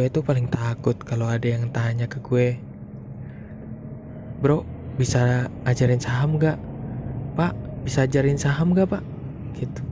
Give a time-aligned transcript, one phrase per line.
[0.00, 2.56] gue itu paling takut kalau ada yang tanya ke gue
[4.40, 4.64] bro
[4.96, 6.56] bisa ajarin saham gak
[7.36, 7.52] pak
[7.84, 9.04] bisa ajarin saham gak pak?
[9.56, 9.82] Gitu.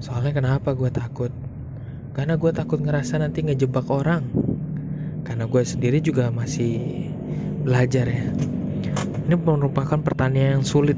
[0.00, 1.32] Soalnya kenapa gue takut?
[2.12, 4.24] Karena gue takut ngerasa nanti ngejebak orang.
[5.22, 7.08] Karena gue sendiri juga masih
[7.62, 8.28] belajar ya.
[9.28, 10.96] Ini merupakan pertanyaan yang sulit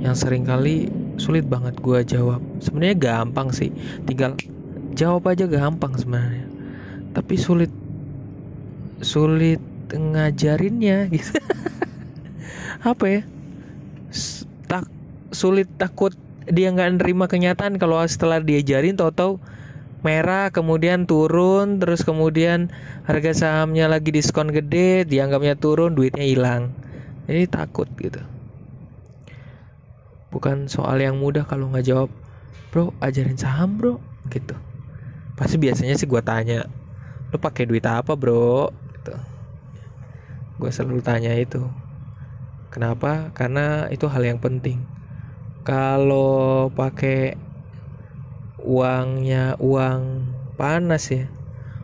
[0.00, 0.88] yang sering kali
[1.20, 2.40] sulit banget gue jawab.
[2.60, 3.68] Sebenarnya gampang sih
[4.08, 4.36] tinggal
[4.96, 6.52] jawab aja gampang sebenarnya
[7.12, 7.72] tapi sulit.
[9.04, 9.60] Sulit
[9.92, 11.36] ngajarinnya gitu.
[12.90, 13.22] Apa ya?
[14.68, 14.88] Tak
[15.32, 16.12] sulit takut
[16.48, 19.38] dia nggak nerima kenyataan kalau setelah diajarin tau-tau
[20.02, 22.74] merah kemudian turun terus kemudian
[23.06, 26.74] harga sahamnya lagi diskon gede dianggapnya turun duitnya hilang.
[27.30, 28.18] Jadi takut gitu.
[30.34, 32.10] Bukan soal yang mudah kalau nggak jawab
[32.74, 34.58] bro ajarin saham bro gitu.
[35.38, 36.66] Pasti biasanya sih gue tanya
[37.32, 38.68] lo pakai duit apa bro?
[38.92, 39.16] Gitu.
[40.60, 41.64] Gue selalu tanya itu.
[42.68, 43.32] Kenapa?
[43.32, 44.84] Karena itu hal yang penting.
[45.64, 47.40] Kalau pakai
[48.62, 51.26] uangnya uang panas ya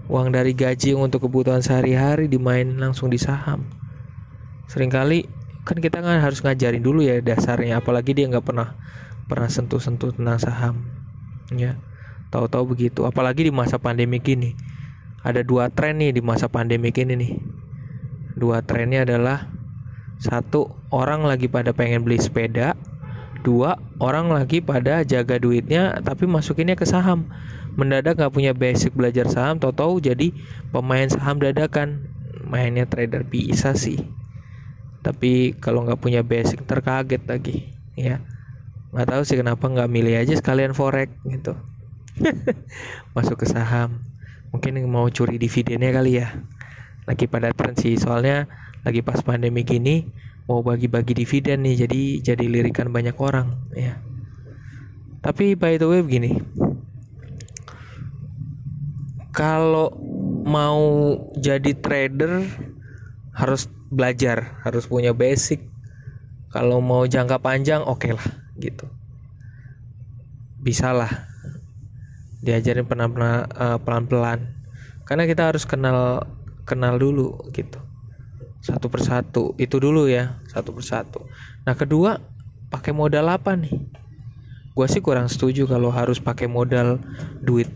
[0.09, 3.69] uang dari gaji untuk kebutuhan sehari-hari dimain langsung di saham.
[4.73, 5.29] Seringkali
[5.69, 8.73] kan kita kan harus ngajarin dulu ya dasarnya apalagi dia nggak pernah
[9.29, 10.75] pernah sentuh-sentuh tentang saham
[11.53, 11.77] ya.
[12.33, 14.57] Tahu-tahu begitu apalagi di masa pandemi gini
[15.27, 17.33] ada dua tren nih di masa pandemi ini nih.
[18.38, 19.50] Dua trennya adalah
[20.22, 22.78] satu orang lagi pada pengen beli sepeda.
[23.42, 27.27] Dua orang lagi pada jaga duitnya tapi masukinnya ke saham.
[27.74, 30.30] Mendadak nggak punya basic belajar saham tahu-tahu jadi
[30.70, 32.11] pemain saham dadakan.
[32.46, 33.98] Mainnya trader bisa sih.
[35.02, 38.22] Tapi kalau nggak punya basic terkaget lagi ya.
[38.95, 41.58] Nggak tahu sih kenapa nggak milih aja sekalian forex gitu.
[43.14, 44.08] Masuk ke saham
[44.53, 46.29] mungkin mau curi dividennya kali ya.
[47.09, 48.48] Lagi pada tren sih soalnya
[48.85, 50.09] lagi pas pandemi gini
[50.48, 54.01] mau bagi-bagi dividen nih jadi jadi lirikan banyak orang ya.
[55.20, 56.41] Tapi by the way begini
[59.35, 59.92] kalau
[60.48, 62.42] mau jadi trader
[63.37, 65.63] harus belajar harus punya basic.
[66.48, 68.89] Kalau mau jangka panjang oke okay lah gitu.
[70.58, 71.27] Bisa lah
[72.48, 74.57] diajarin pelan-pelan uh, pelan-pelan.
[75.05, 76.25] Karena kita harus kenal
[76.64, 77.77] kenal dulu gitu.
[78.64, 81.29] Satu persatu itu dulu ya satu persatu.
[81.69, 82.17] Nah kedua
[82.73, 83.73] pakai modal apa nih?
[84.73, 87.01] Gue sih kurang setuju kalau harus pakai modal
[87.45, 87.69] duit.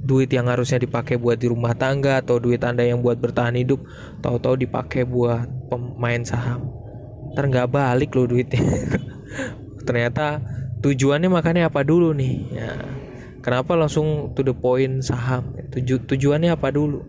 [0.00, 3.78] Duit yang harusnya dipakai buat di rumah tangga atau duit anda yang buat bertahan hidup
[4.24, 6.66] tahu-tahu dipakai buat pemain saham.
[7.34, 8.64] Ntar nggak balik loh duitnya.
[9.86, 10.40] Ternyata
[10.82, 12.34] tujuannya makanya apa dulu nih?
[12.48, 12.99] Ya
[13.40, 15.52] kenapa langsung to the point saham?
[15.72, 17.04] Tuju, tujuannya apa dulu?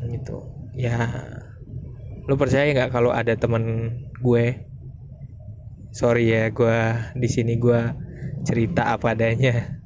[0.00, 0.36] Gitu.
[0.74, 1.26] Ya
[2.30, 3.90] lo percaya nggak kalau ada temen
[4.22, 4.70] gue?
[5.90, 6.78] Sorry ya gue
[7.18, 7.80] di sini gue
[8.46, 9.82] cerita apa adanya.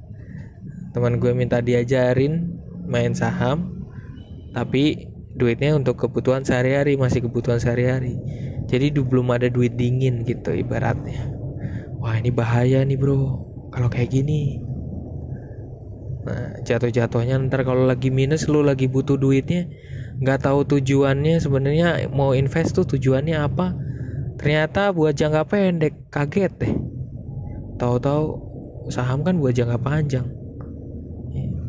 [0.93, 3.73] Teman gue minta diajarin main saham
[4.53, 8.15] tapi duitnya untuk kebutuhan sehari-hari masih kebutuhan sehari-hari.
[8.69, 11.33] Jadi belum ada duit dingin gitu ibaratnya.
[11.99, 13.43] Wah ini bahaya nih bro.
[13.73, 14.61] Kalau kayak gini
[16.25, 19.69] Nah, jatuh-jatuhnya ntar kalau lagi minus lu lagi butuh duitnya,
[20.17, 23.77] nggak tahu tujuannya sebenarnya mau invest tuh tujuannya apa.
[24.41, 26.73] Ternyata buat jangka pendek, kaget deh.
[27.77, 28.25] Tahu-tahu
[28.89, 30.27] saham kan buat jangka panjang.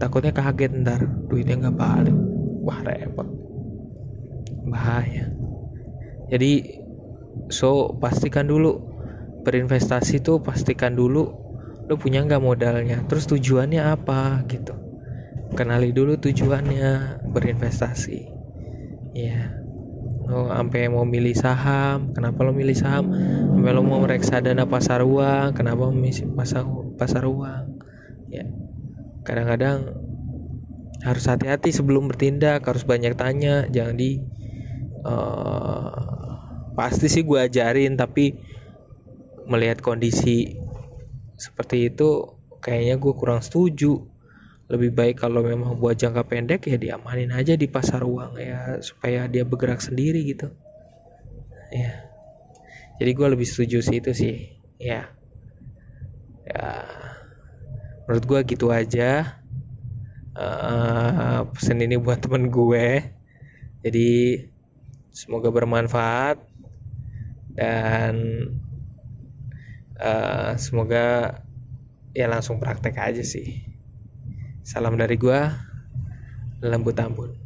[0.01, 2.17] Takutnya kaget ntar duitnya nggak balik.
[2.65, 3.29] Wah repot.
[4.67, 5.31] Bahaya.
[6.33, 6.83] Jadi
[7.53, 8.83] so pastikan dulu
[9.47, 11.46] berinvestasi tuh pastikan dulu
[11.87, 13.03] lo punya nggak modalnya?
[13.07, 14.75] Terus tujuannya apa gitu.
[15.55, 18.21] Kenali dulu tujuannya berinvestasi.
[19.15, 19.63] Ya
[20.27, 23.15] lo sampai mau milih saham kenapa lo milih saham?
[23.55, 26.67] Sampai lo mau reksadana pasar uang kenapa memilih pasar
[26.99, 27.79] pasar uang?
[28.27, 28.51] Ya
[29.23, 30.07] kadang-kadang
[31.07, 34.19] harus hati-hati sebelum bertindak harus banyak tanya jangan di
[35.07, 35.95] uh,
[36.75, 38.35] pasti sih gue ajarin tapi
[39.47, 40.59] melihat kondisi
[41.37, 44.01] seperti itu kayaknya gue kurang setuju.
[44.67, 49.31] Lebih baik kalau memang buat jangka pendek ya diamanin aja di pasar uang ya supaya
[49.31, 50.51] dia bergerak sendiri gitu.
[51.71, 52.11] Ya.
[52.99, 54.35] Jadi gue lebih setuju sih itu sih
[54.83, 55.07] ya.
[56.49, 56.69] Ya.
[58.09, 59.39] Menurut gue gitu aja.
[60.37, 63.17] Uh, pesan ini buat temen gue
[63.87, 64.43] jadi
[65.15, 66.43] semoga bermanfaat.
[67.55, 68.13] Dan
[70.01, 71.41] uh, semoga
[72.17, 73.65] ya langsung praktek aja sih.
[74.67, 75.55] Salam dari gua
[76.59, 77.46] lembut Tambun